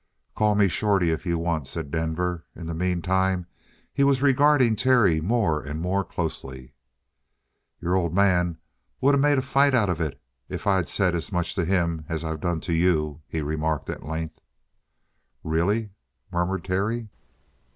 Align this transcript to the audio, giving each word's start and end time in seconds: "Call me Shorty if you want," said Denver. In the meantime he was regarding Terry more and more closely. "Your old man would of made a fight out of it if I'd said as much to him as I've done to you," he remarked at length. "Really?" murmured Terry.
"Call 0.33 0.55
me 0.55 0.67
Shorty 0.67 1.11
if 1.11 1.27
you 1.27 1.37
want," 1.37 1.67
said 1.67 1.91
Denver. 1.91 2.47
In 2.55 2.65
the 2.65 2.73
meantime 2.73 3.45
he 3.93 4.03
was 4.03 4.19
regarding 4.19 4.75
Terry 4.75 5.21
more 5.21 5.61
and 5.61 5.79
more 5.79 6.03
closely. 6.03 6.73
"Your 7.79 7.95
old 7.95 8.11
man 8.11 8.57
would 8.99 9.13
of 9.13 9.21
made 9.21 9.37
a 9.37 9.43
fight 9.43 9.75
out 9.75 9.91
of 9.91 10.01
it 10.01 10.19
if 10.49 10.65
I'd 10.65 10.89
said 10.89 11.13
as 11.13 11.31
much 11.31 11.53
to 11.53 11.65
him 11.65 12.05
as 12.09 12.23
I've 12.23 12.41
done 12.41 12.61
to 12.61 12.73
you," 12.73 13.21
he 13.27 13.43
remarked 13.43 13.91
at 13.91 14.01
length. 14.01 14.41
"Really?" 15.43 15.91
murmured 16.31 16.63
Terry. 16.65 17.09